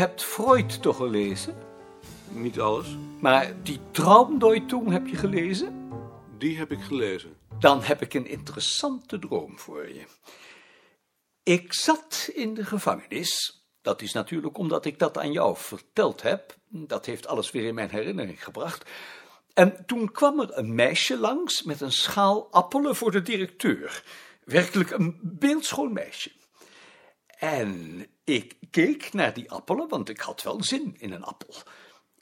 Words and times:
Hebt 0.00 0.24
Freud 0.24 0.82
toch 0.82 0.96
gelezen? 0.96 1.54
Niet 2.28 2.60
alles. 2.60 2.96
Maar 3.18 3.62
die 3.62 3.80
Traumdeutung 3.90 4.90
heb 4.90 5.06
je 5.06 5.16
gelezen? 5.16 5.90
Die 6.38 6.58
heb 6.58 6.72
ik 6.72 6.80
gelezen. 6.80 7.36
Dan 7.58 7.82
heb 7.82 8.02
ik 8.02 8.14
een 8.14 8.26
interessante 8.26 9.18
droom 9.18 9.58
voor 9.58 9.88
je. 9.88 10.04
Ik 11.42 11.72
zat 11.72 12.30
in 12.34 12.54
de 12.54 12.64
gevangenis. 12.64 13.62
Dat 13.82 14.02
is 14.02 14.12
natuurlijk 14.12 14.58
omdat 14.58 14.84
ik 14.84 14.98
dat 14.98 15.18
aan 15.18 15.32
jou 15.32 15.56
verteld 15.56 16.22
heb. 16.22 16.56
Dat 16.68 17.06
heeft 17.06 17.26
alles 17.26 17.50
weer 17.50 17.66
in 17.66 17.74
mijn 17.74 17.90
herinnering 17.90 18.44
gebracht. 18.44 18.90
En 19.54 19.86
toen 19.86 20.12
kwam 20.12 20.40
er 20.40 20.58
een 20.58 20.74
meisje 20.74 21.18
langs 21.18 21.62
met 21.62 21.80
een 21.80 21.92
schaal 21.92 22.48
appelen 22.50 22.96
voor 22.96 23.10
de 23.10 23.22
directeur. 23.22 24.04
Werkelijk 24.44 24.90
een 24.90 25.18
beeldschoon 25.22 25.92
meisje. 25.92 26.30
En 27.38 28.06
ik 28.34 28.56
keek 28.70 29.12
naar 29.12 29.34
die 29.34 29.50
appelen, 29.50 29.88
want 29.88 30.08
ik 30.08 30.20
had 30.20 30.42
wel 30.42 30.62
zin 30.62 30.94
in 30.98 31.12
een 31.12 31.24
appel. 31.24 31.54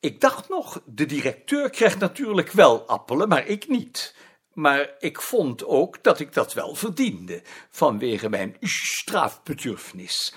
Ik 0.01 0.21
dacht 0.21 0.49
nog, 0.49 0.83
de 0.87 1.07
directeur 1.07 1.71
krijgt 1.71 1.99
natuurlijk 1.99 2.53
wel 2.53 2.87
appelen, 2.87 3.29
maar 3.29 3.47
ik 3.47 3.69
niet. 3.69 4.15
Maar 4.53 4.95
ik 4.99 5.21
vond 5.21 5.65
ook 5.65 6.03
dat 6.03 6.21
ik 6.21 6.33
dat 6.33 6.53
wel 6.53 6.75
verdiende, 6.75 7.43
vanwege 7.71 8.29
mijn 8.29 8.57
strafbedurfnis. 8.61 10.35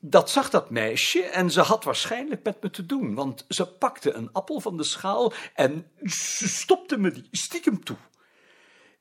Dat 0.00 0.30
zag 0.30 0.50
dat 0.50 0.70
meisje 0.70 1.22
en 1.22 1.50
ze 1.50 1.60
had 1.60 1.84
waarschijnlijk 1.84 2.44
met 2.44 2.62
me 2.62 2.70
te 2.70 2.86
doen, 2.86 3.14
want 3.14 3.44
ze 3.48 3.66
pakte 3.66 4.12
een 4.12 4.32
appel 4.32 4.60
van 4.60 4.76
de 4.76 4.84
schaal 4.84 5.32
en 5.54 5.90
stopte 6.02 6.98
me 6.98 7.10
die 7.10 7.28
stiekem 7.30 7.84
toe. 7.84 7.96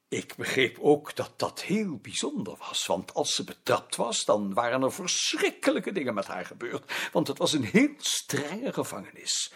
Ik 0.10 0.36
begreep 0.36 0.78
ook 0.80 1.16
dat 1.16 1.34
dat 1.36 1.62
heel 1.62 1.98
bijzonder 1.98 2.56
was, 2.58 2.86
want 2.86 3.14
als 3.14 3.36
ze 3.36 3.44
betrapt 3.44 3.96
was, 3.96 4.26
dan 4.26 4.54
waren 4.54 4.82
er 4.82 4.94
verschrikkelijke 4.94 5.92
dingen 5.92 6.14
met 6.14 6.28
haar 6.28 6.46
gebeurd, 6.46 6.92
want 7.12 7.28
het 7.28 7.38
was 7.38 7.54
een 7.54 7.64
heel 7.64 7.94
strenge 7.98 8.74
gevangenis. 8.74 9.54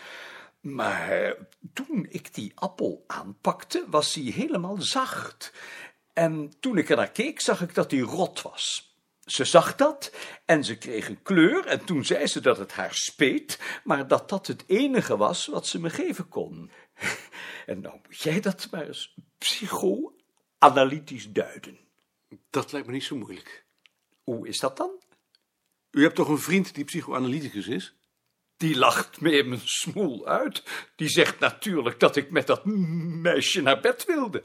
Maar 0.62 1.36
toen 1.74 2.08
ik 2.10 2.34
die 2.34 2.52
appel 2.56 3.04
aanpakte, 3.08 3.86
was 3.88 4.14
die 4.14 4.34
helemaal 4.34 4.82
zacht. 4.82 5.54
En 6.14 6.54
toen 6.60 6.78
ik 6.78 6.90
er 6.90 6.96
naar 6.96 7.12
keek, 7.12 7.42
zag 7.42 7.62
ik 7.62 7.74
dat 7.74 7.90
die 7.90 8.02
rot 8.02 8.42
was. 8.42 8.96
Ze 9.26 9.46
zag 9.46 9.76
dat 9.76 10.16
en 10.46 10.64
ze 10.64 10.78
kreeg 10.78 11.08
een 11.08 11.22
kleur 11.22 11.66
en 11.66 11.86
toen 11.86 12.06
zei 12.06 12.28
ze 12.28 12.42
dat 12.42 12.58
het 12.58 12.72
haar 12.74 12.94
speet, 12.94 13.60
maar 13.84 14.08
dat 14.08 14.30
dat 14.30 14.48
het 14.48 14.64
enige 14.68 15.18
was 15.18 15.46
wat 15.46 15.68
ze 15.68 15.80
me 15.80 15.90
geven 15.90 16.30
kon. 16.30 16.72
En 17.66 17.82
nou 17.82 18.00
moet 18.04 18.22
jij 18.22 18.40
dat 18.40 18.68
maar 18.72 18.88
eens 18.88 19.16
psychoanalytisch 20.62 21.32
duiden. 21.32 21.80
Dat 22.50 22.72
lijkt 22.72 22.88
me 22.88 22.94
niet 22.94 23.04
zo 23.04 23.16
moeilijk. 23.16 23.66
Hoe 24.24 24.48
is 24.48 24.60
dat 24.60 24.78
dan? 24.78 24.92
U 25.92 26.04
hebt 26.04 26.16
toch 26.16 26.28
een 26.28 26.38
vriend 26.38 26.76
die 26.76 26.84
psychoanalyticus 26.84 27.68
is? 27.68 27.96
Die 28.58 28.78
lacht 28.78 29.22
me 29.22 29.32
in 29.32 29.50
mijn 29.50 29.62
smoel 29.64 30.28
uit. 30.28 30.64
Die 30.96 31.10
zegt 31.10 31.40
natuurlijk 31.40 32.00
dat 32.00 32.16
ik 32.16 32.32
met 32.32 32.48
dat 32.48 32.66
meisje 32.66 33.62
naar 33.62 33.80
bed 33.80 34.06
wilde. 34.06 34.44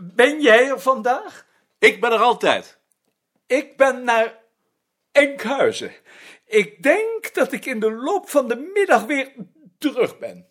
Ben 0.00 0.42
jij 0.42 0.68
er 0.68 0.80
vandaag? 0.80 1.46
Ik 1.78 2.00
ben 2.00 2.12
er 2.12 2.18
altijd. 2.18 2.78
Ik 3.46 3.76
ben 3.76 4.04
naar 4.04 4.38
Enkhuizen. 5.12 5.92
Ik 6.46 6.82
denk 6.82 7.34
dat 7.34 7.52
ik 7.52 7.66
in 7.66 7.80
de 7.80 7.92
loop 7.92 8.28
van 8.28 8.48
de 8.48 8.70
middag 8.74 9.04
weer 9.04 9.34
terug 9.78 10.18
ben. 10.18 10.49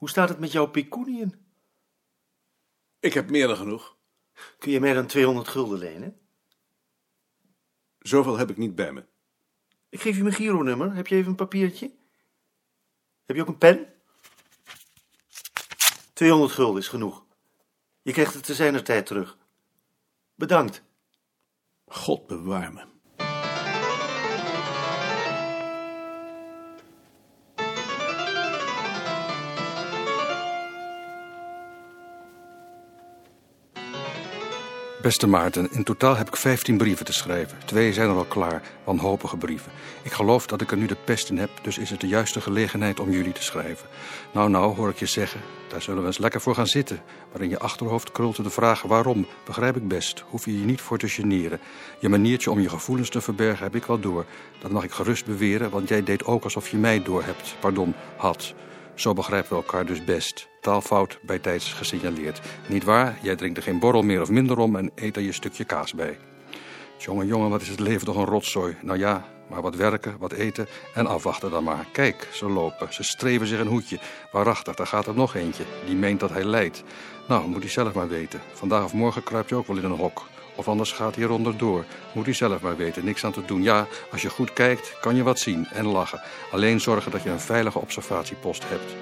Hoe 0.00 0.08
staat 0.08 0.28
het 0.28 0.38
met 0.38 0.52
jouw 0.52 0.66
pecuniën? 0.66 1.34
Ik 3.00 3.12
heb 3.14 3.30
meer 3.30 3.46
dan 3.46 3.56
genoeg. 3.56 3.96
Kun 4.58 4.72
je 4.72 4.80
mij 4.80 4.92
dan 4.92 5.06
200 5.06 5.48
gulden 5.48 5.78
lenen? 5.78 6.20
Zoveel 7.98 8.36
heb 8.36 8.50
ik 8.50 8.56
niet 8.56 8.74
bij 8.74 8.92
me. 8.92 9.04
Ik 9.88 10.00
geef 10.00 10.16
je 10.16 10.22
mijn 10.22 10.34
Giro-nummer. 10.34 10.94
Heb 10.94 11.06
je 11.06 11.14
even 11.14 11.30
een 11.30 11.36
papiertje? 11.36 11.90
Heb 13.24 13.36
je 13.36 13.42
ook 13.42 13.48
een 13.48 13.58
pen? 13.58 13.92
200 16.12 16.52
gulden 16.52 16.80
is 16.80 16.88
genoeg. 16.88 17.24
Je 18.02 18.12
krijgt 18.12 18.34
het 18.34 18.44
te 18.44 18.54
zijner 18.54 18.84
tijd 18.84 19.06
terug. 19.06 19.38
Bedankt. 20.34 20.82
God 21.86 22.26
bewaar 22.26 22.72
me. 22.72 22.84
Beste 35.02 35.26
Maarten, 35.26 35.68
in 35.72 35.84
totaal 35.84 36.16
heb 36.16 36.26
ik 36.26 36.36
15 36.36 36.76
brieven 36.76 37.04
te 37.04 37.12
schrijven. 37.12 37.58
Twee 37.64 37.92
zijn 37.92 38.08
er 38.08 38.16
al 38.16 38.24
klaar, 38.24 38.62
wanhopige 38.84 39.36
brieven. 39.36 39.72
Ik 40.02 40.12
geloof 40.12 40.46
dat 40.46 40.60
ik 40.60 40.70
er 40.70 40.76
nu 40.76 40.86
de 40.86 40.96
pest 41.04 41.30
in 41.30 41.38
heb, 41.38 41.50
dus 41.62 41.78
is 41.78 41.90
het 41.90 42.00
de 42.00 42.06
juiste 42.06 42.40
gelegenheid 42.40 43.00
om 43.00 43.10
jullie 43.10 43.32
te 43.32 43.42
schrijven. 43.42 43.88
Nou, 44.32 44.50
nou, 44.50 44.74
hoor 44.74 44.88
ik 44.88 44.98
je 44.98 45.06
zeggen, 45.06 45.40
daar 45.68 45.82
zullen 45.82 46.00
we 46.00 46.06
eens 46.06 46.18
lekker 46.18 46.40
voor 46.40 46.54
gaan 46.54 46.66
zitten. 46.66 47.00
Maar 47.32 47.40
in 47.42 47.48
je 47.48 47.58
achterhoofd 47.58 48.12
krult 48.12 48.36
de 48.36 48.50
vraag 48.50 48.82
waarom, 48.82 49.26
begrijp 49.44 49.76
ik 49.76 49.88
best. 49.88 50.24
Hoef 50.28 50.44
je 50.44 50.58
je 50.58 50.64
niet 50.64 50.80
voor 50.80 50.98
te 50.98 51.08
generen. 51.08 51.60
Je 51.98 52.08
maniertje 52.08 52.50
om 52.50 52.60
je 52.60 52.68
gevoelens 52.68 53.08
te 53.08 53.20
verbergen 53.20 53.64
heb 53.64 53.74
ik 53.74 53.84
wel 53.84 54.00
door. 54.00 54.24
Dat 54.58 54.70
mag 54.70 54.84
ik 54.84 54.92
gerust 54.92 55.26
beweren, 55.26 55.70
want 55.70 55.88
jij 55.88 56.02
deed 56.02 56.24
ook 56.24 56.44
alsof 56.44 56.68
je 56.68 56.76
mij 56.76 57.02
door 57.02 57.24
hebt. 57.24 57.54
Pardon, 57.60 57.94
had. 58.16 58.54
Zo 59.00 59.12
begrijpen 59.12 59.50
we 59.50 59.56
elkaar 59.56 59.86
dus 59.86 60.04
best. 60.04 60.48
Taalfout 60.60 61.18
bij 61.22 61.38
tijds 61.38 61.72
gesignaleerd. 61.72 62.40
Niet 62.68 62.84
waar, 62.84 63.18
jij 63.22 63.36
drinkt 63.36 63.56
er 63.56 63.62
geen 63.62 63.78
borrel 63.78 64.02
meer 64.02 64.20
of 64.20 64.30
minder 64.30 64.58
om 64.58 64.76
en 64.76 64.90
eet 64.94 65.16
er 65.16 65.22
je 65.22 65.32
stukje 65.32 65.64
kaas 65.64 65.94
bij. 65.94 66.18
Jongen, 66.98 67.26
jongen, 67.26 67.50
wat 67.50 67.60
is 67.60 67.68
het 67.68 67.80
leven 67.80 68.06
toch 68.06 68.16
een 68.16 68.24
rotzooi. 68.24 68.76
Nou 68.82 68.98
ja, 68.98 69.24
maar 69.48 69.62
wat 69.62 69.76
werken, 69.76 70.16
wat 70.18 70.32
eten 70.32 70.66
en 70.94 71.06
afwachten 71.06 71.50
dan 71.50 71.64
maar. 71.64 71.86
Kijk, 71.92 72.28
ze 72.32 72.48
lopen, 72.48 72.94
ze 72.94 73.02
streven 73.02 73.46
zich 73.46 73.60
een 73.60 73.66
hoedje. 73.66 73.98
Waarachtig, 74.32 74.74
daar 74.74 74.86
gaat 74.86 75.06
er 75.06 75.14
nog 75.14 75.34
eentje. 75.34 75.64
Die 75.86 75.96
meent 75.96 76.20
dat 76.20 76.30
hij 76.30 76.44
lijdt. 76.44 76.82
Nou, 77.28 77.48
moet 77.48 77.62
hij 77.62 77.70
zelf 77.70 77.94
maar 77.94 78.08
weten. 78.08 78.40
Vandaag 78.52 78.84
of 78.84 78.92
morgen 78.92 79.22
kruip 79.22 79.48
je 79.48 79.54
ook 79.54 79.66
wel 79.66 79.76
in 79.76 79.84
een 79.84 79.90
hok. 79.90 80.22
Of 80.60 80.68
anders 80.68 80.92
gaat 80.92 81.14
hij 81.14 81.24
eronder 81.24 81.56
door. 81.56 81.84
Moet 82.12 82.24
hij 82.24 82.34
zelf 82.34 82.60
maar 82.60 82.76
weten, 82.76 83.04
niks 83.04 83.24
aan 83.24 83.32
te 83.32 83.44
doen. 83.44 83.62
Ja, 83.62 83.86
als 84.10 84.22
je 84.22 84.28
goed 84.28 84.52
kijkt, 84.52 84.94
kan 85.00 85.16
je 85.16 85.22
wat 85.22 85.38
zien 85.38 85.66
en 85.66 85.86
lachen. 85.86 86.20
Alleen 86.50 86.80
zorgen 86.80 87.10
dat 87.10 87.22
je 87.22 87.30
een 87.30 87.40
veilige 87.40 87.78
observatiepost 87.78 88.62
hebt. 88.66 88.92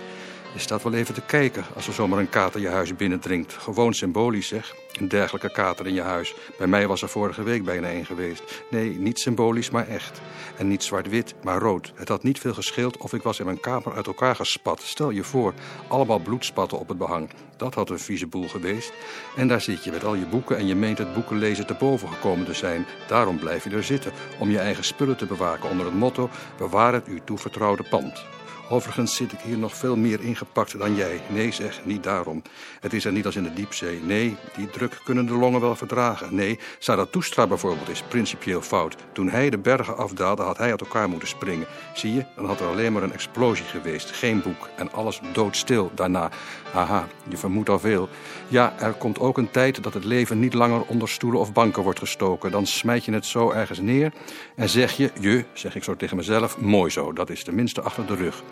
Je 0.58 0.64
staat 0.64 0.82
wel 0.82 0.94
even 0.94 1.14
te 1.14 1.20
kijken 1.20 1.64
als 1.74 1.86
er 1.86 1.92
zomaar 1.92 2.18
een 2.18 2.28
kater 2.28 2.60
je 2.60 2.68
huis 2.68 2.96
binnendringt. 2.96 3.52
Gewoon 3.52 3.94
symbolisch 3.94 4.48
zeg. 4.48 4.74
Een 4.92 5.08
dergelijke 5.08 5.50
kater 5.50 5.86
in 5.86 5.94
je 5.94 6.02
huis. 6.02 6.34
Bij 6.58 6.66
mij 6.66 6.86
was 6.86 7.02
er 7.02 7.08
vorige 7.08 7.42
week 7.42 7.64
bijna 7.64 7.88
één 7.88 8.06
geweest. 8.06 8.64
Nee, 8.70 8.98
niet 8.98 9.18
symbolisch, 9.18 9.70
maar 9.70 9.88
echt. 9.88 10.20
En 10.56 10.68
niet 10.68 10.82
zwart-wit, 10.82 11.34
maar 11.42 11.58
rood. 11.58 11.92
Het 11.94 12.08
had 12.08 12.22
niet 12.22 12.38
veel 12.38 12.54
gescheeld 12.54 12.96
of 12.96 13.12
ik 13.12 13.22
was 13.22 13.38
in 13.38 13.44
mijn 13.44 13.60
kamer 13.60 13.94
uit 13.94 14.06
elkaar 14.06 14.36
gespat. 14.36 14.82
Stel 14.82 15.10
je 15.10 15.24
voor, 15.24 15.54
allemaal 15.88 16.18
bloedspatten 16.18 16.78
op 16.78 16.88
het 16.88 16.98
behang. 16.98 17.30
Dat 17.56 17.74
had 17.74 17.90
een 17.90 17.98
vieze 17.98 18.26
boel 18.26 18.48
geweest. 18.48 18.92
En 19.36 19.48
daar 19.48 19.60
zit 19.60 19.84
je 19.84 19.90
met 19.90 20.04
al 20.04 20.14
je 20.14 20.26
boeken 20.26 20.56
en 20.56 20.66
je 20.66 20.74
meent 20.74 20.98
het 20.98 21.14
boekenlezen 21.14 21.66
te 21.66 21.74
boven 21.74 22.08
gekomen 22.08 22.46
te 22.46 22.54
zijn. 22.54 22.86
Daarom 23.08 23.38
blijf 23.38 23.64
je 23.64 23.70
er 23.70 23.84
zitten, 23.84 24.12
om 24.38 24.50
je 24.50 24.58
eigen 24.58 24.84
spullen 24.84 25.16
te 25.16 25.26
bewaken 25.26 25.70
onder 25.70 25.86
het 25.86 25.94
motto... 25.94 26.30
bewaar 26.56 26.92
het 26.92 27.08
u 27.08 27.20
toevertrouwde 27.24 27.82
pand. 27.82 28.24
Overigens 28.70 29.14
zit 29.14 29.32
ik 29.32 29.38
hier 29.40 29.58
nog 29.58 29.76
veel 29.76 29.96
meer 29.96 30.20
ingepakt 30.20 30.78
dan 30.78 30.94
jij. 30.94 31.20
Nee 31.28 31.52
zeg, 31.52 31.80
niet 31.84 32.02
daarom. 32.02 32.42
Het 32.80 32.92
is 32.92 33.04
er 33.04 33.12
niet 33.12 33.26
als 33.26 33.36
in 33.36 33.42
de 33.42 33.52
diepzee. 33.52 34.00
Nee, 34.02 34.36
die 34.56 34.70
druk 34.70 35.00
kunnen 35.04 35.26
de 35.26 35.32
longen 35.32 35.60
wel 35.60 35.76
verdragen. 35.76 36.34
Nee, 36.34 36.58
Zarathustra 36.78 37.46
bijvoorbeeld 37.46 37.88
is 37.88 38.02
principieel 38.02 38.62
fout. 38.62 38.96
Toen 39.12 39.28
hij 39.28 39.50
de 39.50 39.58
bergen 39.58 39.96
afdaalde, 39.96 40.42
had 40.42 40.58
hij 40.58 40.70
uit 40.70 40.80
elkaar 40.80 41.08
moeten 41.08 41.28
springen. 41.28 41.66
Zie 41.94 42.14
je, 42.14 42.24
dan 42.36 42.44
had 42.44 42.60
er 42.60 42.66
alleen 42.66 42.92
maar 42.92 43.02
een 43.02 43.12
explosie 43.12 43.64
geweest. 43.64 44.10
Geen 44.10 44.42
boek 44.42 44.68
en 44.76 44.92
alles 44.92 45.20
doodstil 45.32 45.90
daarna. 45.94 46.30
Haha, 46.72 47.06
je 47.28 47.36
vermoedt 47.36 47.68
al 47.68 47.78
veel. 47.78 48.08
Ja, 48.48 48.74
er 48.78 48.92
komt 48.92 49.18
ook 49.18 49.38
een 49.38 49.50
tijd 49.50 49.82
dat 49.82 49.94
het 49.94 50.04
leven 50.04 50.38
niet 50.38 50.54
langer 50.54 50.82
onder 50.86 51.08
stoelen 51.08 51.40
of 51.40 51.52
banken 51.52 51.82
wordt 51.82 51.98
gestoken. 51.98 52.50
Dan 52.50 52.66
smijt 52.66 53.04
je 53.04 53.12
het 53.12 53.26
zo 53.26 53.50
ergens 53.50 53.78
neer 53.78 54.12
en 54.56 54.68
zeg 54.68 54.96
je, 54.96 55.10
je, 55.20 55.44
zeg 55.52 55.74
ik 55.74 55.84
zo 55.84 55.96
tegen 55.96 56.16
mezelf, 56.16 56.58
mooi 56.58 56.90
zo. 56.90 57.12
Dat 57.12 57.30
is 57.30 57.44
tenminste 57.44 57.82
achter 57.82 58.06
de 58.06 58.14
rug. 58.14 58.42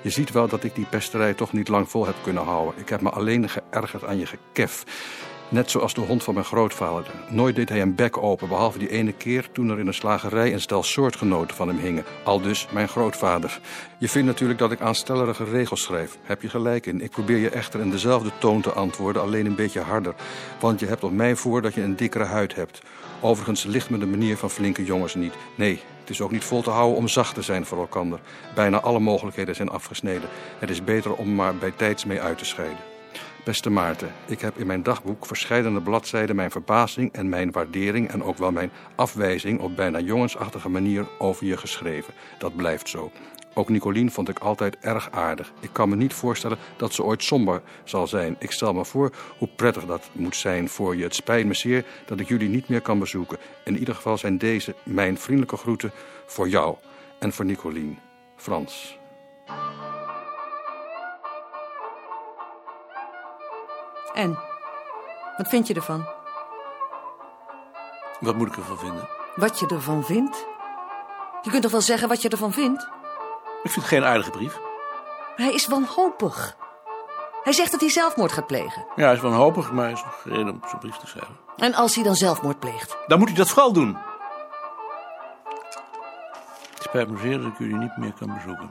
Je 0.00 0.10
ziet 0.10 0.32
wel 0.32 0.48
dat 0.48 0.64
ik 0.64 0.74
die 0.74 0.86
pesterij 0.86 1.34
toch 1.34 1.52
niet 1.52 1.68
lang 1.68 1.88
vol 1.88 2.06
heb 2.06 2.16
kunnen 2.22 2.44
houden. 2.44 2.74
Ik 2.80 2.88
heb 2.88 3.00
me 3.00 3.10
alleen 3.10 3.48
geërgerd 3.48 4.04
aan 4.04 4.18
je 4.18 4.26
gekef. 4.26 4.84
Net 5.48 5.70
zoals 5.70 5.94
de 5.94 6.00
hond 6.00 6.22
van 6.22 6.34
mijn 6.34 6.46
grootvader. 6.46 7.10
Nooit 7.28 7.56
deed 7.56 7.68
hij 7.68 7.82
een 7.82 7.94
bek 7.94 8.16
open, 8.16 8.48
behalve 8.48 8.78
die 8.78 8.90
ene 8.90 9.12
keer 9.12 9.48
toen 9.52 9.70
er 9.70 9.78
in 9.78 9.86
een 9.86 9.94
slagerij 9.94 10.52
een 10.52 10.60
stel 10.60 10.82
soortgenoten 10.82 11.56
van 11.56 11.68
hem 11.68 11.78
hingen. 11.78 12.04
Al 12.24 12.40
dus 12.40 12.66
mijn 12.70 12.88
grootvader. 12.88 13.60
Je 13.98 14.08
vindt 14.08 14.26
natuurlijk 14.26 14.58
dat 14.58 14.72
ik 14.72 14.80
aanstellerige 14.80 15.44
regels 15.44 15.82
schrijf. 15.82 16.18
Heb 16.22 16.42
je 16.42 16.48
gelijk 16.48 16.86
in. 16.86 17.00
Ik 17.00 17.10
probeer 17.10 17.38
je 17.38 17.50
echter 17.50 17.80
in 17.80 17.90
dezelfde 17.90 18.30
toon 18.38 18.60
te 18.60 18.72
antwoorden, 18.72 19.22
alleen 19.22 19.46
een 19.46 19.54
beetje 19.54 19.80
harder. 19.80 20.14
Want 20.60 20.80
je 20.80 20.86
hebt 20.86 21.04
op 21.04 21.12
mij 21.12 21.36
voor 21.36 21.62
dat 21.62 21.74
je 21.74 21.82
een 21.82 21.96
dikkere 21.96 22.24
huid 22.24 22.54
hebt. 22.54 22.82
Overigens 23.20 23.64
ligt 23.64 23.90
me 23.90 23.98
de 23.98 24.06
manier 24.06 24.36
van 24.36 24.50
flinke 24.50 24.84
jongens 24.84 25.14
niet. 25.14 25.34
Nee, 25.54 25.82
het 26.04 26.12
is 26.12 26.20
ook 26.20 26.30
niet 26.30 26.44
vol 26.44 26.62
te 26.62 26.70
houden 26.70 26.96
om 26.96 27.08
zacht 27.08 27.34
te 27.34 27.42
zijn 27.42 27.66
voor 27.66 27.78
elkander. 27.78 28.20
Bijna 28.54 28.80
alle 28.80 28.98
mogelijkheden 28.98 29.54
zijn 29.54 29.68
afgesneden. 29.68 30.28
Het 30.58 30.70
is 30.70 30.84
beter 30.84 31.14
om 31.14 31.34
maar 31.34 31.56
bij 31.56 31.70
tijds 31.70 32.04
mee 32.04 32.20
uit 32.20 32.38
te 32.38 32.44
scheiden. 32.44 32.78
Beste 33.44 33.70
Maarten, 33.70 34.12
ik 34.26 34.40
heb 34.40 34.58
in 34.58 34.66
mijn 34.66 34.82
dagboek 34.82 35.26
verschillende 35.26 35.80
bladzijden 35.80 36.36
mijn 36.36 36.50
verbazing 36.50 37.12
en 37.12 37.28
mijn 37.28 37.52
waardering 37.52 38.08
en 38.08 38.22
ook 38.22 38.38
wel 38.38 38.52
mijn 38.52 38.70
afwijzing 38.94 39.60
op 39.60 39.76
bijna 39.76 40.00
jongensachtige 40.00 40.68
manier 40.68 41.06
over 41.18 41.46
je 41.46 41.56
geschreven. 41.56 42.14
Dat 42.38 42.56
blijft 42.56 42.88
zo. 42.88 43.10
Ook 43.54 43.68
Nicolien 43.68 44.10
vond 44.10 44.28
ik 44.28 44.38
altijd 44.38 44.78
erg 44.78 45.10
aardig. 45.10 45.52
Ik 45.60 45.68
kan 45.72 45.88
me 45.88 45.96
niet 45.96 46.12
voorstellen 46.12 46.58
dat 46.76 46.92
ze 46.92 47.02
ooit 47.02 47.22
somber 47.22 47.62
zal 47.84 48.06
zijn. 48.06 48.36
Ik 48.38 48.50
stel 48.50 48.72
me 48.72 48.84
voor 48.84 49.12
hoe 49.38 49.48
prettig 49.56 49.84
dat 49.84 50.08
moet 50.12 50.36
zijn 50.36 50.68
voor 50.68 50.96
je. 50.96 51.02
Het 51.02 51.14
spijt 51.14 51.46
me 51.46 51.54
zeer 51.54 51.84
dat 52.06 52.20
ik 52.20 52.28
jullie 52.28 52.48
niet 52.48 52.68
meer 52.68 52.80
kan 52.80 52.98
bezoeken. 52.98 53.38
In 53.64 53.78
ieder 53.78 53.94
geval 53.94 54.18
zijn 54.18 54.38
deze 54.38 54.74
mijn 54.82 55.18
vriendelijke 55.18 55.56
groeten 55.56 55.92
voor 56.26 56.48
jou 56.48 56.76
en 57.18 57.32
voor 57.32 57.44
Nicolien. 57.44 57.98
Frans. 58.36 58.98
En? 64.14 64.38
Wat 65.36 65.48
vind 65.48 65.66
je 65.66 65.74
ervan? 65.74 66.08
Wat 68.20 68.36
moet 68.36 68.48
ik 68.48 68.56
ervan 68.56 68.78
vinden? 68.78 69.08
Wat 69.34 69.58
je 69.58 69.66
ervan 69.66 70.04
vindt? 70.04 70.46
Je 71.42 71.50
kunt 71.50 71.62
toch 71.62 71.70
wel 71.70 71.80
zeggen 71.80 72.08
wat 72.08 72.22
je 72.22 72.28
ervan 72.28 72.52
vindt? 72.52 72.93
Ik 73.64 73.70
vind 73.70 73.84
het 73.84 73.94
geen 73.94 74.04
aardige 74.04 74.30
brief. 74.30 74.58
Hij 75.36 75.52
is 75.52 75.66
wanhopig. 75.66 76.56
Hij 77.42 77.52
zegt 77.52 77.70
dat 77.70 77.80
hij 77.80 77.90
zelfmoord 77.90 78.32
gaat 78.32 78.46
plegen. 78.46 78.86
Ja, 78.96 79.04
hij 79.04 79.14
is 79.14 79.20
wanhopig, 79.20 79.72
maar 79.72 79.84
hij 79.84 79.92
is 79.92 80.02
nog 80.04 80.20
gereden 80.22 80.48
om 80.48 80.60
zo'n 80.68 80.78
brief 80.78 80.96
te 80.96 81.06
schrijven. 81.06 81.36
En 81.56 81.74
als 81.74 81.94
hij 81.94 82.04
dan 82.04 82.14
zelfmoord 82.14 82.58
pleegt? 82.60 82.96
Dan 83.06 83.18
moet 83.18 83.28
hij 83.28 83.36
dat 83.36 83.48
vooral 83.48 83.72
doen. 83.72 83.96
Het 86.74 86.82
spijt 86.82 87.10
me 87.10 87.18
zeer 87.18 87.38
dat 87.38 87.46
ik 87.46 87.58
jullie 87.58 87.76
niet 87.76 87.96
meer 87.96 88.12
kan 88.18 88.34
bezoeken. 88.34 88.70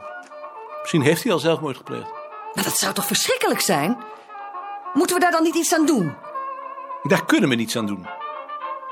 Misschien 0.82 1.02
heeft 1.02 1.24
hij 1.24 1.32
al 1.32 1.40
zelfmoord 1.40 1.78
gepleegd. 1.78 2.12
Maar 2.54 2.64
dat 2.64 2.78
zou 2.78 2.94
toch 2.94 3.06
verschrikkelijk 3.06 3.62
zijn? 3.62 3.98
Moeten 4.94 5.16
we 5.16 5.22
daar 5.22 5.32
dan 5.32 5.44
niet 5.44 5.56
iets 5.56 5.74
aan 5.74 5.86
doen? 5.86 6.16
Daar 7.04 7.26
kunnen 7.26 7.50
we 7.50 7.56
niets 7.56 7.78
aan 7.78 7.86
doen. 7.86 8.08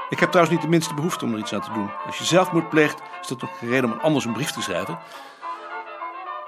Ik 0.09 0.19
heb 0.19 0.29
trouwens 0.29 0.55
niet 0.55 0.65
de 0.65 0.71
minste 0.71 0.93
behoefte 0.93 1.25
om 1.25 1.33
er 1.33 1.39
iets 1.39 1.53
aan 1.53 1.61
te 1.61 1.73
doen. 1.73 1.91
Als 2.05 2.17
je 2.17 2.23
zelfmoord 2.23 2.69
pleegt, 2.69 2.99
is 3.21 3.27
dat 3.27 3.39
toch 3.39 3.57
geen 3.57 3.69
reden 3.69 3.91
om 3.91 3.99
anders 3.99 4.25
een 4.25 4.33
brief 4.33 4.51
te 4.51 4.61
schrijven? 4.61 4.99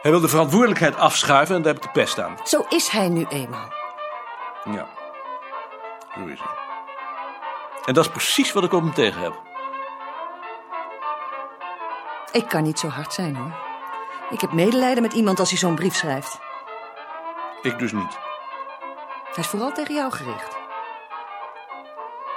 Hij 0.04 0.12
wil 0.12 0.22
de 0.22 0.28
verantwoordelijkheid 0.28 0.96
afschuiven 0.96 1.56
en 1.56 1.62
daar 1.62 1.74
heb 1.74 1.84
ik 1.84 1.94
de 1.94 2.00
pest 2.00 2.20
aan. 2.20 2.38
Zo 2.44 2.66
is 2.70 2.88
hij 2.88 3.08
nu 3.10 3.26
eenmaal. 3.30 3.68
Ja, 4.64 4.88
zo 6.16 6.26
is 6.26 6.40
hij. 6.40 6.58
En 7.86 7.94
dat 7.94 8.06
is 8.06 8.12
precies 8.12 8.52
wat 8.54 8.64
ik 8.64 8.74
op 8.74 8.82
hem 8.82 8.94
tegen 8.94 9.22
heb. 9.22 9.34
Ik 12.32 12.48
kan 12.50 12.64
niet 12.64 12.80
zo 12.80 12.88
hard 12.88 13.14
zijn 13.14 13.36
hoor. 13.36 13.52
Ik 14.30 14.42
heb 14.42 14.52
medelijden 14.52 15.04
met 15.04 15.14
iemand 15.14 15.40
als 15.40 15.50
hij 15.50 15.58
zo'n 15.60 15.76
brief 15.76 15.96
schrijft. 15.96 16.40
Ik 17.62 17.80
dus 17.80 17.92
niet. 17.92 18.18
Hij 19.24 19.44
is 19.44 19.48
vooral 19.48 19.72
tegen 19.72 19.96
jou 19.96 20.12
gericht. 20.12 20.58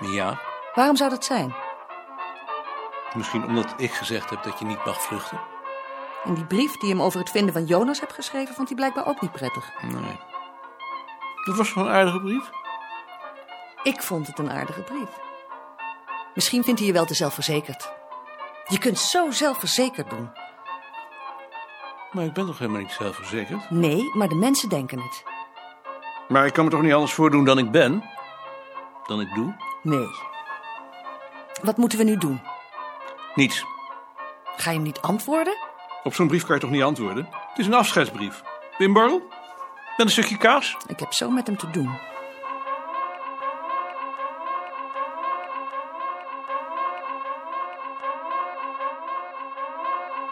Ja, 0.01 0.41
Waarom 0.75 0.97
zou 0.97 1.11
dat 1.11 1.25
zijn? 1.25 1.55
misschien 3.15 3.45
omdat 3.45 3.75
ik 3.77 3.93
gezegd 3.93 4.31
heb 4.31 4.43
dat 4.43 4.59
je 4.59 4.65
niet 4.65 4.85
mag 4.85 5.03
vluchten. 5.03 5.41
En 6.27 6.35
die 6.35 6.45
brief 6.45 6.77
die 6.77 6.91
hem 6.91 7.03
over 7.03 7.21
het 7.21 7.31
vinden 7.31 7.53
van 7.53 7.65
Jonas 7.65 8.01
hebt 8.01 8.13
geschreven, 8.13 8.55
vond 8.55 8.69
hij 8.69 8.77
blijkbaar 8.77 9.07
ook 9.07 9.21
niet 9.21 9.33
prettig. 9.33 9.73
Nee. 9.83 10.19
Dat 11.45 11.57
was 11.57 11.75
wel 11.75 11.85
een 11.85 11.93
aardige 11.93 12.21
brief. 12.21 12.51
Ik 13.83 14.03
vond 14.03 14.27
het 14.27 14.39
een 14.39 14.51
aardige 14.51 14.83
brief. 14.83 15.09
Misschien 16.35 16.65
vindt 16.65 16.79
hij 16.79 16.89
je 16.89 16.95
wel 16.95 17.05
te 17.05 17.15
zelfverzekerd. 17.15 17.93
Je 18.67 18.79
kunt 18.79 18.99
zo 18.99 19.31
zelfverzekerd 19.31 20.11
doen. 20.11 20.31
Maar 22.13 22.25
ik 22.25 22.33
ben 22.33 22.47
toch 22.47 22.59
helemaal 22.59 22.81
niet 22.81 22.93
zelfverzekerd? 22.93 23.71
Nee, 23.71 24.11
maar 24.15 24.29
de 24.29 24.35
mensen 24.35 24.69
denken 24.69 25.01
het. 25.01 25.25
Maar 26.29 26.47
ik 26.47 26.53
kan 26.53 26.65
me 26.65 26.71
toch 26.71 26.83
niet 26.83 26.93
anders 26.93 27.13
voordoen 27.13 27.45
dan 27.45 27.59
ik 27.59 27.71
ben? 27.71 28.05
Dan 29.07 29.21
ik 29.21 29.35
doe? 29.35 29.57
Nee. 29.83 30.09
Wat 31.63 31.77
moeten 31.77 31.99
we 31.99 32.05
nu 32.05 32.17
doen? 32.17 32.41
Niets. 33.35 33.65
Ga 34.57 34.71
je 34.71 34.77
hem 34.77 34.87
niet 34.87 35.01
antwoorden? 35.01 35.57
Op 36.07 36.15
zo'n 36.15 36.29
brief 36.29 36.45
kan 36.45 36.55
je 36.55 36.61
toch 36.61 36.71
niet 36.71 36.83
antwoorden? 36.83 37.29
Het 37.31 37.59
is 37.59 37.67
een 37.67 37.75
afscheidsbrief. 37.75 38.43
Wim 38.79 38.93
Borrel? 38.93 39.19
Met 39.97 40.07
een 40.07 40.11
stukje 40.11 40.37
kaas? 40.37 40.77
Ik 40.87 41.01
heb 41.01 41.13
zo 41.13 41.31
met 41.31 41.47
hem 41.47 41.57
te 41.57 41.71
doen. 41.71 41.91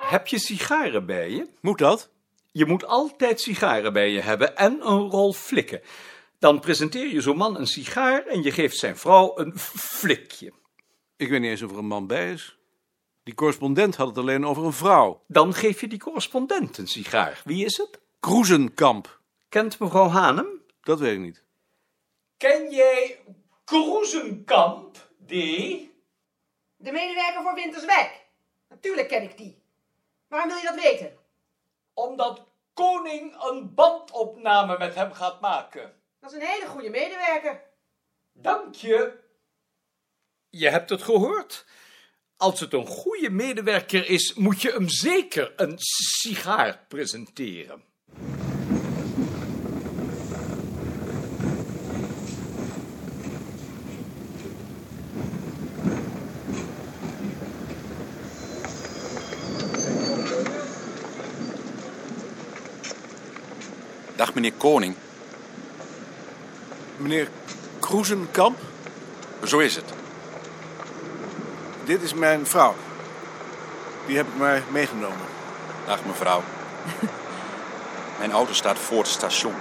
Heb 0.01 0.27
je 0.27 0.39
sigaren 0.39 1.07
bij 1.07 1.31
je? 1.31 1.49
Moet 1.61 1.79
dat? 1.79 2.11
Je 2.53 2.67
moet 2.67 2.87
altijd 2.87 3.41
sigaren 3.41 3.93
bij 3.93 4.11
je 4.11 4.21
hebben 4.21 4.57
en 4.57 4.73
een 4.81 5.11
rol 5.11 5.33
flikken. 5.33 5.81
Dan 6.39 6.61
presenteer 6.61 7.13
je 7.13 7.21
zo'n 7.21 7.37
man 7.37 7.59
een 7.59 7.67
sigaar 7.67 8.27
en 8.27 8.43
je 8.43 8.51
geeft 8.51 8.77
zijn 8.77 8.97
vrouw 8.97 9.39
een 9.39 9.59
flikje. 9.59 10.53
Ik 11.17 11.29
weet 11.29 11.41
niet 11.41 11.51
eens 11.51 11.63
of 11.63 11.71
er 11.71 11.79
een 11.79 11.87
man 11.87 12.07
bij 12.07 12.33
is. 12.33 12.59
Die 13.25 13.35
correspondent 13.35 13.97
had 13.97 14.09
het 14.09 14.19
alleen 14.19 14.47
over 14.47 14.65
een 14.65 14.73
vrouw. 14.73 15.23
Dan 15.27 15.55
geef 15.55 15.81
je 15.81 15.89
die 15.89 15.99
correspondent 15.99 16.79
een 16.79 16.87
sigaar. 16.87 17.43
Wie 17.45 17.65
is 17.65 17.77
het? 17.77 18.01
Kroezenkamp. 18.21 19.21
Kent 19.49 19.79
mevrouw 19.79 20.09
Hanem? 20.09 20.47
Dat 20.83 20.99
weet 20.99 21.13
ik 21.13 21.19
niet. 21.19 21.43
Ken 22.37 22.71
jij 22.71 23.21
Kroezenkamp, 23.65 24.97
D? 25.27 25.31
De 26.77 26.93
medewerker 26.93 27.43
voor 27.43 27.55
Winterswijk. 27.55 28.27
Natuurlijk 28.69 29.09
ken 29.09 29.23
ik 29.23 29.37
die. 29.37 29.63
Waarom 30.29 30.49
wil 30.49 30.59
je 30.59 30.67
dat 30.67 30.83
weten? 30.83 31.17
Omdat 31.95 32.45
koning 32.75 33.43
een 33.43 33.75
bandopname 33.75 34.79
met 34.79 34.95
hem 34.95 35.13
gaat 35.13 35.41
maken. 35.41 35.95
Dat 36.21 36.33
is 36.33 36.37
een 36.37 36.47
hele 36.47 36.67
goede 36.67 36.91
medewerker. 36.91 37.63
Dank 38.33 38.75
je. 38.75 39.19
Je 40.51 40.69
hebt 40.69 40.91
het 40.91 41.03
gehoord. 41.03 41.67
Als 42.45 42.61
het 42.61 42.73
een 42.73 42.87
goede 42.87 43.31
medewerker 43.31 44.09
is, 44.09 44.35
moet 44.35 44.63
je 44.63 44.71
hem 44.71 44.89
zeker 44.89 45.53
een 45.57 45.75
sigaar 45.77 46.85
presenteren. 46.89 47.83
Dag 64.17 64.35
meneer 64.35 64.53
Koning, 64.53 64.95
Meneer 66.97 67.29
Kroezenkamp, 67.81 68.59
zo 69.45 69.59
is 69.59 69.77
het. 69.77 70.04
Dit 71.85 72.03
is 72.03 72.15
mijn 72.15 72.47
vrouw. 72.47 72.75
Die 74.07 74.17
heb 74.17 74.27
ik 74.27 74.37
maar 74.39 74.63
meegenomen. 74.71 75.27
Dag 75.87 76.05
mevrouw. 76.05 76.43
Mijn 78.19 78.33
auto 78.33 78.53
staat 78.53 78.79
voor 78.79 78.99
het 78.99 79.07
station. 79.07 79.55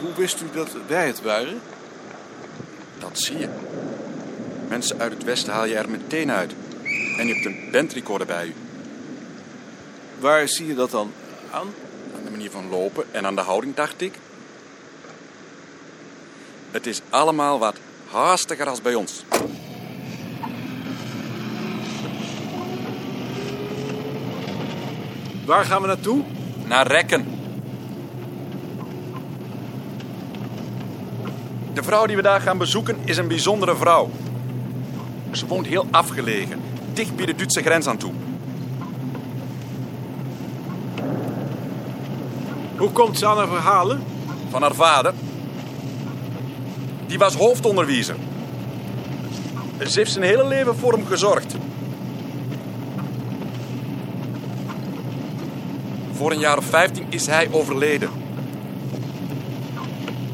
Hoe 0.00 0.14
wist 0.14 0.40
u 0.40 0.46
dat 0.52 0.76
wij 0.86 1.06
het 1.06 1.22
waren? 1.22 1.60
Dat 2.98 3.18
zie 3.18 3.38
je. 3.38 3.48
Mensen 4.68 5.00
uit 5.00 5.12
het 5.12 5.24
westen 5.24 5.52
haal 5.52 5.64
je 5.64 5.76
er 5.76 5.90
meteen 5.90 6.30
uit. 6.30 6.52
En 7.18 7.26
je 7.26 7.34
hebt 7.34 7.46
een 7.46 7.68
bandrecorder 7.72 8.26
bij 8.26 8.46
u. 8.46 8.54
Waar 10.18 10.48
zie 10.48 10.66
je 10.66 10.74
dat 10.74 10.90
dan 10.90 11.12
aan? 11.50 11.74
Aan 12.16 12.24
de 12.24 12.30
manier 12.30 12.50
van 12.50 12.68
lopen 12.68 13.04
en 13.10 13.26
aan 13.26 13.34
de 13.34 13.40
houding, 13.40 13.74
dacht 13.74 14.00
ik. 14.00 14.14
Het 16.70 16.86
is 16.86 17.00
allemaal 17.10 17.58
wat 17.58 17.76
haastiger 18.10 18.68
als 18.68 18.82
bij 18.82 18.94
ons. 18.94 19.24
Waar 25.44 25.64
gaan 25.64 25.80
we 25.80 25.86
naartoe? 25.86 26.22
Naar 26.64 26.86
Rekken. 26.86 27.26
De 31.74 31.82
vrouw 31.82 32.06
die 32.06 32.16
we 32.16 32.22
daar 32.22 32.40
gaan 32.40 32.58
bezoeken 32.58 32.96
is 33.04 33.16
een 33.16 33.28
bijzondere 33.28 33.76
vrouw. 33.76 34.10
Ze 35.30 35.46
woont 35.46 35.66
heel 35.66 35.86
afgelegen, 35.90 36.60
dicht 36.92 37.16
bij 37.16 37.26
de 37.26 37.34
Duitse 37.34 37.62
grens 37.62 37.86
aan 37.86 37.96
toe. 37.96 38.12
Hoe 42.76 42.90
komt 42.90 43.18
ze 43.18 43.26
aan 43.26 43.36
haar 43.36 43.48
verhalen? 43.48 44.02
Van 44.50 44.62
haar 44.62 44.74
vader. 44.74 45.14
Die 47.06 47.18
was 47.18 47.34
hoofdonderwijzer. 47.34 48.16
Ze 49.86 49.98
heeft 49.98 50.12
zijn 50.12 50.24
hele 50.24 50.46
leven 50.46 50.76
voor 50.76 50.92
hem 50.92 51.06
gezorgd. 51.06 51.54
Voor 56.12 56.30
een 56.30 56.38
jaar 56.38 56.58
of 56.58 56.64
15 56.64 57.06
is 57.08 57.26
hij 57.26 57.48
overleden. 57.50 58.10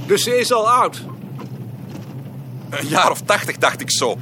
Dus 0.06 0.22
ze 0.22 0.38
is 0.38 0.52
al 0.52 0.70
oud. 0.70 1.02
Een 2.70 2.88
jaar 2.88 3.10
of 3.10 3.20
80 3.20 3.56
dacht 3.56 3.80
ik 3.80 3.90
zo. 3.90 4.18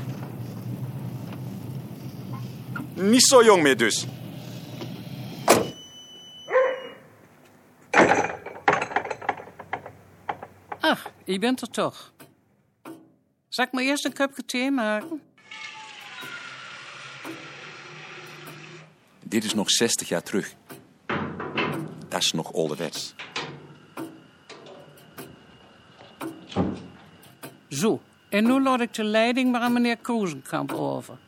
Niet 2.94 3.26
zo 3.26 3.44
jong 3.44 3.62
meer 3.62 3.76
dus. 3.76 4.06
je 11.32 11.38
bent 11.38 11.60
er 11.60 11.70
toch. 11.70 12.12
Zal 13.50 13.64
ik 13.64 13.72
maar 13.72 13.82
eerst 13.82 14.04
een 14.04 14.12
cupje 14.12 14.44
thee 14.44 14.70
maken? 14.70 15.20
Dit 19.24 19.44
is 19.44 19.54
nog 19.54 19.70
60 19.70 20.08
jaar 20.08 20.22
terug. 20.22 20.54
Dat 22.08 22.20
is 22.20 22.32
nog 22.32 22.54
ouderwets. 22.54 23.14
Zo, 27.68 28.00
en 28.28 28.44
nu 28.44 28.62
laat 28.62 28.80
ik 28.80 28.94
de 28.94 29.04
leiding 29.04 29.52
maar 29.52 29.60
aan 29.60 29.72
meneer 29.72 29.96
Koezenkamp 29.98 30.72
over. 30.72 31.18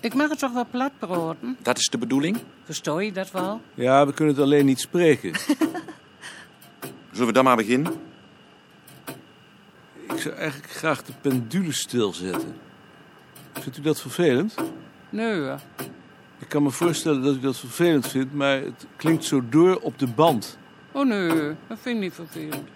Ik 0.00 0.14
mag 0.14 0.28
het 0.28 0.38
toch 0.38 0.52
wel 0.52 0.66
platbroden? 0.70 1.56
Dat 1.62 1.78
is 1.78 1.86
de 1.86 1.98
bedoeling? 1.98 2.38
Verstoor 2.64 3.04
je 3.04 3.12
dat 3.12 3.30
wel? 3.30 3.60
Ja, 3.74 4.06
we 4.06 4.12
kunnen 4.12 4.34
het 4.34 4.42
alleen 4.42 4.66
niet 4.66 4.80
spreken. 4.80 5.34
Zullen 7.12 7.26
we 7.26 7.32
dan 7.32 7.44
maar 7.44 7.56
beginnen? 7.56 8.09
Ik 10.20 10.26
zou 10.26 10.38
eigenlijk 10.38 10.72
graag 10.72 11.02
de 11.02 11.12
pendule 11.20 11.72
stilzetten. 11.72 12.56
Vindt 13.52 13.78
u 13.78 13.80
dat 13.80 14.00
vervelend? 14.00 14.54
Nee. 15.08 15.50
Ik 16.38 16.48
kan 16.48 16.62
me 16.62 16.70
voorstellen 16.70 17.22
dat 17.22 17.34
u 17.34 17.40
dat 17.40 17.58
vervelend 17.58 18.08
vindt, 18.08 18.34
maar 18.34 18.60
het 18.60 18.86
klinkt 18.96 19.24
zo 19.24 19.42
door 19.48 19.76
op 19.76 19.98
de 19.98 20.06
band. 20.06 20.58
Oh 20.92 21.06
nee, 21.06 21.28
dat 21.66 21.78
vind 21.80 21.96
ik 21.96 22.02
niet 22.02 22.14
vervelend. 22.14 22.68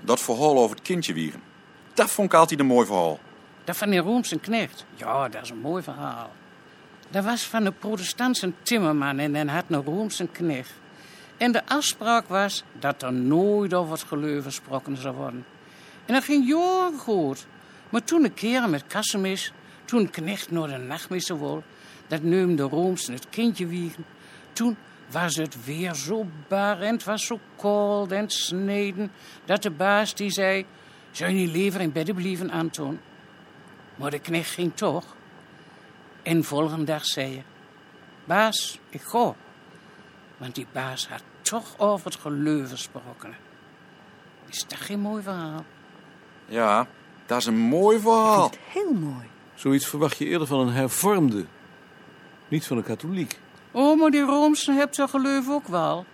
Dat 0.00 0.20
verhaal 0.20 0.58
over 0.58 0.76
het 0.76 0.84
kindje 0.84 1.12
wieren. 1.12 1.40
Dat 1.94 2.10
vond 2.10 2.32
ik 2.32 2.38
altijd 2.38 2.60
een 2.60 2.66
mooi 2.66 2.86
verhaal. 2.86 3.20
Dat 3.64 3.76
van 3.76 3.90
die 3.90 4.00
Roomse 4.00 4.38
knecht. 4.38 4.84
Ja, 4.94 5.28
dat 5.28 5.42
is 5.42 5.50
een 5.50 5.60
mooi 5.60 5.82
verhaal. 5.82 6.32
Dat 7.10 7.24
was 7.24 7.44
van 7.44 7.64
een 7.66 7.78
protestantse 7.78 8.52
timmerman 8.62 9.18
en 9.18 9.34
hij 9.34 9.54
had 9.54 9.64
een 9.68 9.84
Roomse 9.84 10.28
knecht. 10.32 10.82
En 11.36 11.52
de 11.52 11.66
afspraak 11.66 12.28
was 12.28 12.64
dat 12.78 13.02
er 13.02 13.12
nooit 13.12 13.74
over 13.74 13.92
het 13.92 14.02
geloof 14.02 14.44
gesproken 14.44 14.96
zou 14.96 15.14
worden. 15.14 15.44
En 16.06 16.14
dat 16.14 16.24
ging 16.24 16.48
jaren 16.48 16.98
goed. 16.98 17.46
Maar 17.90 18.04
toen 18.04 18.24
een 18.24 18.34
keer 18.34 18.68
met 18.68 18.86
Kassemis, 18.86 19.52
toen 19.84 20.10
knecht 20.10 20.50
naar 20.50 20.68
de 20.68 20.76
nachtmissen 20.76 21.38
wil, 21.38 21.62
dat 22.06 22.22
neemde 22.22 22.54
de 22.54 22.62
Roomse 22.62 23.12
het 23.12 23.28
kindje 23.28 23.66
wiegen. 23.66 24.04
Toen 24.52 24.76
was 25.10 25.36
het 25.36 25.64
weer 25.64 25.94
zo 25.94 26.26
bar 26.48 26.80
en 26.80 26.94
het 26.94 27.04
was 27.04 27.26
zo 27.26 27.40
koud 27.56 28.12
en 28.12 28.30
sneden, 28.30 29.12
dat 29.44 29.62
de 29.62 29.70
baas 29.70 30.14
die 30.14 30.30
zei, 30.30 30.66
zou 31.10 31.30
je 31.30 31.36
niet 31.36 31.50
liever 31.50 31.80
in 31.80 31.92
bed 31.92 32.14
blijven, 32.14 32.50
Anton? 32.50 33.00
Maar 33.94 34.10
de 34.10 34.18
knecht 34.18 34.50
ging 34.50 34.74
toch. 34.74 35.04
En 36.22 36.44
volgende 36.44 36.84
dag 36.84 37.04
zei 37.04 37.30
je, 37.30 37.42
baas, 38.24 38.78
ik 38.88 39.02
ga. 39.02 39.34
Want 40.36 40.54
die 40.54 40.66
baas 40.72 41.08
had 41.08 41.22
toch 41.42 41.78
over 41.78 42.06
het 42.06 42.20
geloof 42.20 42.70
gesproken. 42.70 43.34
Is 44.48 44.64
dat 44.68 44.78
geen 44.78 45.00
mooi 45.00 45.22
verhaal? 45.22 45.64
Ja, 46.46 46.86
dat 47.26 47.38
is 47.38 47.46
een 47.46 47.58
mooi 47.58 48.00
verhaal. 48.00 48.50
Heel 48.68 48.92
mooi. 48.92 49.26
Zoiets 49.54 49.86
verwacht 49.86 50.18
je 50.18 50.24
eerder 50.24 50.46
van 50.46 50.60
een 50.60 50.72
hervormde, 50.72 51.44
niet 52.48 52.66
van 52.66 52.76
een 52.76 52.82
katholiek. 52.82 53.38
Oh, 53.70 54.00
maar 54.00 54.10
die 54.10 54.22
Roomse 54.22 54.72
hebt 54.72 54.96
dat 54.96 55.10
geloof 55.10 55.48
ook 55.48 55.68
wel. 55.68 56.04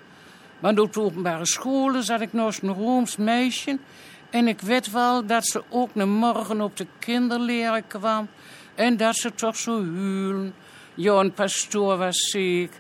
Want 0.59 0.79
op 0.79 0.93
de 0.93 1.00
openbare 1.00 1.47
scholen 1.47 2.03
zat 2.03 2.21
ik 2.21 2.33
naast 2.33 2.62
een 2.62 2.75
Rooms 2.75 3.17
meisje. 3.17 3.79
En 4.31 4.49
ik 4.49 4.61
weet 4.61 4.91
wel 4.91 5.27
dat 5.27 5.47
ze 5.47 5.62
ook 5.69 5.91
een 5.95 6.11
morgen 6.11 6.61
op 6.61 6.77
de 6.77 6.87
kinderleren 6.99 7.87
kwam. 7.87 8.29
En 8.75 8.97
dat 8.97 9.17
ze 9.17 9.35
toch 9.35 9.57
zo 9.57 9.73
huilen. 9.73 10.55
Ja, 10.95 11.12
een 11.12 11.33
pastoor 11.33 11.97
was 11.97 12.17
ziek. 12.17 12.73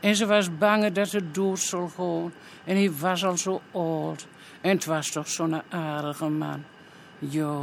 En 0.00 0.16
ze 0.16 0.26
was 0.26 0.58
bang 0.58 0.92
dat 0.92 1.08
ze 1.08 1.30
dood 1.30 1.58
zou 1.58 1.90
gaan. 1.90 2.32
En 2.64 2.76
hij 2.76 2.92
was 2.92 3.24
al 3.24 3.36
zo 3.36 3.62
oud. 3.72 4.26
En 4.60 4.70
het 4.70 4.84
was 4.84 5.10
toch 5.10 5.28
zo'n 5.28 5.62
aardige 5.72 6.28
man. 6.28 6.64
Ja, 7.18 7.62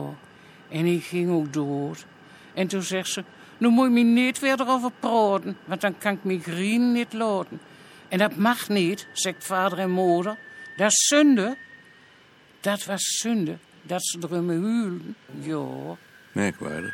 en 0.70 0.86
hij 0.86 1.00
ging 1.00 1.32
ook 1.32 1.54
dood. 1.54 2.06
En 2.54 2.68
toen 2.68 2.82
zegt 2.84 3.10
ze, 3.10 3.24
nu 3.58 3.68
moet 3.68 3.86
je 3.86 3.92
me 3.92 4.00
niet 4.00 4.40
weer 4.40 4.60
erover 4.62 4.92
praten, 5.00 5.58
want 5.66 5.82
dan 5.82 5.98
kan 5.98 6.14
ik 6.14 6.24
mijn 6.24 6.42
grien 6.42 6.92
niet 6.92 7.14
laten. 7.14 7.60
En 8.08 8.18
dat 8.18 8.36
mag 8.36 8.70
niet, 8.70 9.08
zegt 9.14 9.46
vader 9.46 9.78
en 9.80 9.92
moeder. 9.92 10.38
Dat 10.78 10.92
is 10.92 11.08
zonde. 11.08 11.58
Dat 12.62 12.86
was 12.86 13.02
zonde, 13.04 13.58
dat 13.82 14.06
ze 14.06 14.18
erom 14.22 14.48
huilden. 14.50 15.16
Ja, 15.40 15.66
Merkwaardig. 16.32 16.94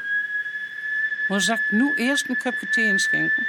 maar 1.27 1.41
zal 1.41 1.55
ik 1.55 1.71
nu 1.71 1.93
eerst 1.95 2.29
een 2.29 2.37
cupje 2.37 2.69
thee 2.69 2.85
inschenken? 2.85 3.45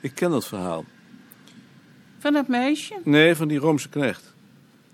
Ik 0.00 0.14
ken 0.14 0.30
dat 0.30 0.46
verhaal. 0.46 0.84
Van 2.18 2.32
dat 2.32 2.48
meisje? 2.48 3.00
Nee, 3.04 3.34
van 3.34 3.48
die 3.48 3.58
Roomse 3.58 3.88
knecht. 3.88 4.34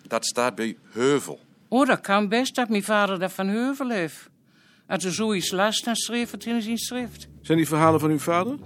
Dat 0.06 0.26
staat 0.26 0.54
bij 0.54 0.76
Heuvel. 0.90 1.40
Oh, 1.68 1.86
dat 1.86 2.00
kan 2.00 2.28
best 2.28 2.54
dat 2.54 2.68
mijn 2.68 2.82
vader 2.82 3.18
dat 3.18 3.32
van 3.32 3.48
Heuvel 3.48 3.90
heeft. 3.90 4.28
Als 4.86 5.04
er 5.04 5.12
zoiets 5.12 5.50
las, 5.50 5.82
dan 5.82 5.96
schreef 5.96 6.30
het 6.30 6.44
in 6.46 6.62
zijn 6.62 6.78
schrift. 6.78 7.28
Zijn 7.42 7.58
die 7.58 7.66
verhalen 7.66 8.00
van 8.00 8.10
uw 8.10 8.18
vader? 8.18 8.56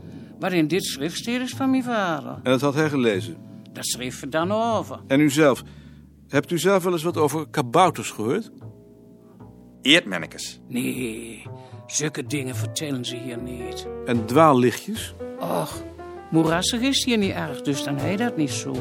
Maar 0.41 0.53
in 0.53 0.69
dit 0.69 0.85
schrift 0.85 1.29
is 1.29 1.51
van 1.51 1.71
mijn 1.71 1.83
vader. 1.83 2.33
En 2.33 2.51
dat 2.51 2.61
had 2.61 2.75
hij 2.75 2.89
gelezen. 2.89 3.37
Dat 3.73 3.87
schreef 3.87 4.23
er 4.23 4.31
dan 4.31 4.53
over. 4.53 5.01
En 5.07 5.21
u 5.21 5.31
zelf? 5.31 5.63
Hebt 6.29 6.51
u 6.51 6.59
zelf 6.59 6.83
wel 6.83 6.93
eens 6.93 7.03
wat 7.03 7.17
over 7.17 7.49
kabouters 7.51 8.11
gehoord? 8.11 8.51
Eerdmannekes. 9.83 10.61
Nee, 10.69 11.47
zulke 11.87 12.27
dingen 12.27 12.57
vertellen 12.57 13.05
ze 13.05 13.17
hier 13.17 13.39
niet. 13.39 13.87
En 14.07 14.27
dwaallichtjes? 14.27 15.15
Och, 15.39 15.83
moerassig 16.31 16.81
is 16.81 17.05
hier 17.05 17.19
niet 17.19 17.33
erg, 17.33 17.63
dus 17.63 17.85
dan 17.85 17.97
heet 17.97 18.19
dat 18.19 18.37
niet 18.37 18.51
zo. 18.51 18.75